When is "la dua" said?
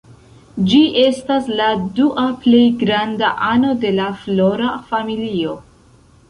1.59-2.23